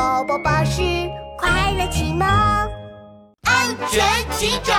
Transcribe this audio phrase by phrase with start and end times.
[0.00, 0.80] 宝宝巴士
[1.36, 2.26] 快乐启蒙，
[3.42, 4.02] 安全
[4.38, 4.74] 警长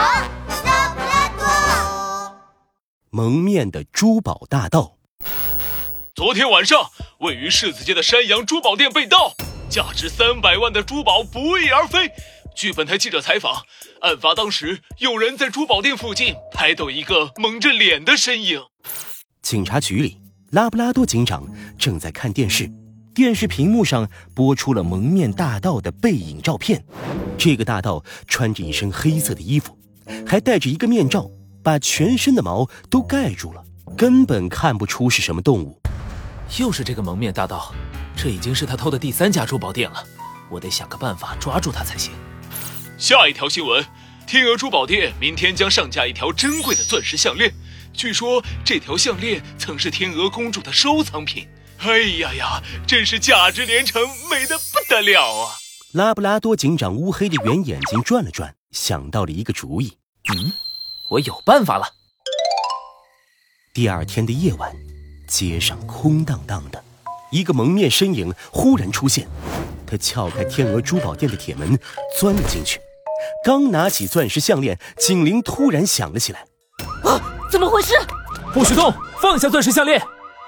[0.65, 2.35] 拉布拉多。
[3.11, 4.97] 蒙面的珠宝大盗。
[6.15, 6.89] 昨天晚上，
[7.19, 9.35] 位于柿子街的山羊珠宝店被盗，
[9.69, 12.11] 价值三百万的珠宝不翼而飞。
[12.55, 13.61] 据本台记者采访，
[14.01, 18.59] 案发当时有人在珠宝店附近拍到一个蒙着脸的身影。
[19.43, 20.17] 警察局里，
[20.49, 21.47] 拉布拉多警长
[21.77, 22.67] 正在看电视，
[23.13, 26.83] 电视屏幕上播出了蒙面大盗的背影照片。
[27.37, 29.77] 这个大盗穿着一身黑色的衣服，
[30.25, 31.29] 还戴着一个面罩，
[31.61, 33.63] 把全身的毛都盖住了，
[33.97, 35.77] 根本看不出是什么动物。
[36.57, 37.73] 又是这个蒙面大盗，
[38.15, 40.03] 这已经是他偷的第三家珠宝店了，
[40.49, 42.13] 我得想个办法抓住他才行。
[42.97, 43.83] 下一条新闻：
[44.25, 47.51] 天鹅珠宝店明天将上架一条珍贵的钻石项链。
[47.93, 51.45] 据说这条项链曾是天鹅公主的收藏品。
[51.83, 53.99] 哎呀呀，真是价值连城，
[54.29, 55.55] 美得不得了啊！
[55.93, 59.97] 拉布拉多警长乌黑的圆眼睛转了转，想到了一个主意。
[60.31, 60.53] 嗯，
[61.09, 61.85] 我有办法了。
[63.73, 64.71] 第二天的夜晚，
[65.27, 66.83] 街上空荡荡的，
[67.31, 69.27] 一个蒙面身影忽然出现。
[69.87, 71.79] 他撬开天鹅珠宝店的铁门，
[72.19, 72.79] 钻了进去。
[73.43, 76.45] 刚拿起钻石项链，警铃突然响了起来。
[77.03, 77.19] 啊，
[77.51, 77.95] 怎么回事？
[78.53, 78.93] 不许动！
[79.19, 79.99] 放下钻石项链！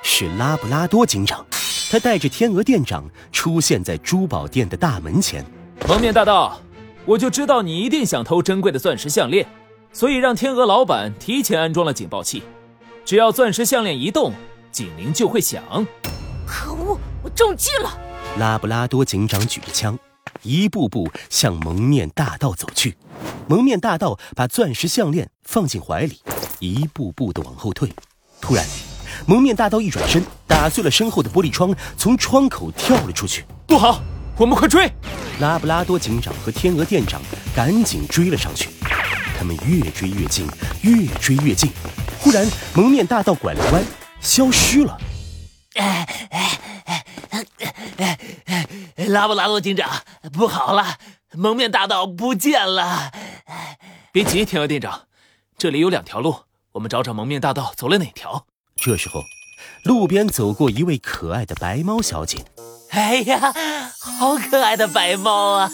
[0.06, 1.44] 是拉布拉多警长，
[1.90, 5.44] 他带着天鹅店长出现在珠宝店的大门前。
[5.88, 6.60] 蒙面大盗，
[7.06, 9.48] 我就知道你一定想偷珍贵的钻石项链，
[9.94, 12.44] 所以让天鹅老板提前安装了警报器。
[13.06, 14.34] 只要钻石项链一动，
[14.72, 15.64] 警铃就会响。
[16.46, 17.98] 可恶，我中计了！
[18.38, 19.98] 拉布拉多警长举着枪。
[20.42, 22.98] 一步步向蒙面大盗走去，
[23.48, 26.20] 蒙面大盗把钻石项链放进怀里，
[26.60, 27.90] 一步步的往后退。
[28.42, 28.66] 突然，
[29.26, 33.46] 蒙面大盗一转身，打碎了身后的玻璃窗，从窗口跳了出去。
[33.68, 34.02] 不好，
[34.38, 34.92] 我们快追！
[35.40, 37.22] 拉布拉多警长和天鹅店长
[37.56, 38.70] 赶紧追了上去。
[39.38, 40.48] 他们越追越近，
[40.82, 41.72] 越追越近。
[42.20, 43.84] 忽然，蒙面大盗拐了弯，
[44.22, 44.98] 消失了。
[45.76, 47.06] 哎哎哎
[47.98, 49.06] 哎哎！
[49.08, 49.90] 拉布拉多警长，
[50.32, 50.98] 不好了，
[51.34, 53.12] 蒙面大盗不见了！
[54.12, 55.08] 别急，天鹅店长，
[55.58, 56.36] 这里有两条路，
[56.74, 58.46] 我们找找蒙面大盗走了哪条。
[58.76, 59.24] 这时候，
[59.84, 62.46] 路边走过一位可爱的白猫小姐。
[62.90, 63.54] 哎呀，
[64.00, 65.72] 好可爱的白猫啊！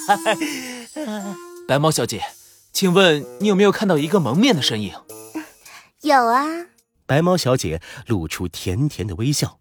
[1.67, 2.23] 白猫小姐，
[2.71, 4.93] 请问你有没有看到一个蒙面的身影？
[6.01, 6.45] 有啊。
[7.05, 9.59] 白猫小姐露出甜甜的微笑。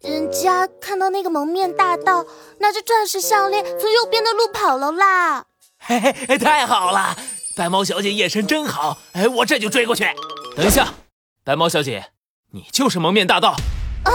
[0.00, 2.24] 人家看到那个蒙面大盗
[2.60, 5.46] 拿着钻石项链从右边的路跑了啦！
[5.78, 7.16] 嘿嘿，太好了，
[7.56, 10.04] 白猫小姐眼神真好，哎，我这就追过去。
[10.56, 10.94] 等一下，
[11.42, 12.12] 白猫小姐，
[12.54, 13.48] 你就是蒙面大盗
[14.04, 14.10] 啊？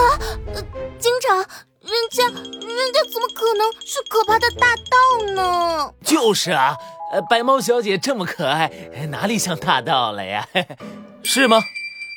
[0.98, 5.92] 警长，人家人家怎么可能是可怕的大盗呢？
[6.02, 6.74] 就是啊，
[7.12, 8.70] 呃，白猫小姐这么可爱，
[9.10, 10.48] 哪里像大盗了呀？
[11.22, 11.60] 是吗？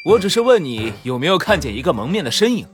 [0.06, 2.66] 我只是问你有没有看见一个蒙面的身影。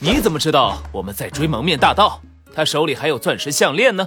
[0.00, 2.20] 你怎么知道我们在追蒙面大盗？
[2.54, 4.06] 他手里还有钻石项链呢。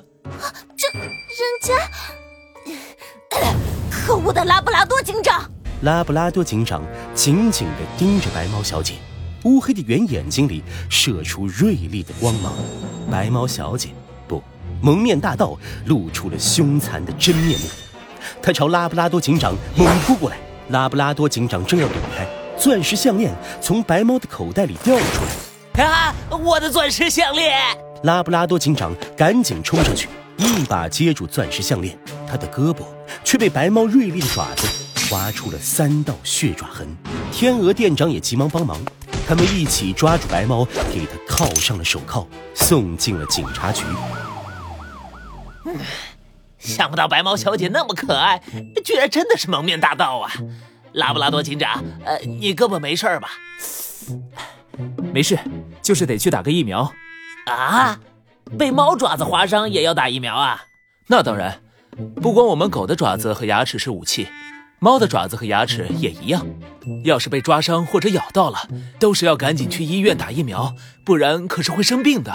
[0.77, 1.09] 这人
[1.63, 1.73] 家，
[3.89, 5.49] 可恶的拉布拉多警长！
[5.81, 8.93] 拉布拉多警长紧紧地盯着白猫小姐，
[9.43, 12.53] 乌黑的圆眼睛里射出锐利的光芒。
[13.11, 13.89] 白猫小姐，
[14.27, 14.41] 不，
[14.81, 17.65] 蒙面大盗露出了凶残的真面目。
[18.41, 20.37] 他朝拉布拉多警长猛扑过来，
[20.69, 22.25] 拉布拉多警长正要躲开，
[22.57, 25.83] 钻石项链从白猫的口袋里掉了出来。
[25.83, 26.15] 啊！
[26.29, 27.59] 我的钻石项链！
[28.03, 30.07] 拉布拉多警长赶紧冲上去，
[30.37, 31.97] 一把接住钻石项链，
[32.27, 32.83] 他的胳膊
[33.23, 34.67] 却被白猫锐利的爪子
[35.11, 36.87] 划出了三道血爪痕。
[37.33, 38.77] 天鹅店长也急忙帮忙，
[39.27, 40.63] 他们一起抓住白猫，
[40.93, 43.83] 给他铐上了手铐，送进了警察局。
[46.57, 48.41] 想不到白猫小姐那么可爱，
[48.85, 50.31] 居然真的是蒙面大盗啊！
[50.93, 53.31] 拉布拉多警长，呃，你胳膊没事吧？
[55.13, 55.37] 没事，
[55.81, 56.89] 就是得去打个疫苗。
[57.47, 57.99] 啊，
[58.57, 60.63] 被猫爪子划伤也要打疫苗啊？
[61.07, 61.61] 那当然，
[62.21, 64.29] 不光我们狗的爪子和牙齿是武器，
[64.83, 66.43] 猫的爪子和牙齿也一样。
[67.03, 68.67] 要是被抓伤或者咬到了，
[68.99, 72.33] 都是要赶紧去医院打疫苗，不然可是会生病的。